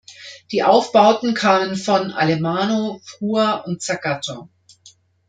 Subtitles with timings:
[0.51, 4.49] Die Aufbauten kamen von Allemano, Frua und Zagato.